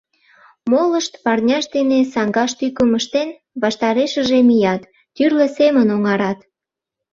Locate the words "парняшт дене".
1.23-1.99